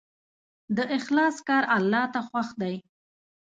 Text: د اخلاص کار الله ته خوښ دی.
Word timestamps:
د 0.77 0.79
اخلاص 0.97 1.35
کار 1.47 1.63
الله 1.77 2.03
ته 2.13 2.19
خوښ 2.27 2.49
دی. 2.61 2.75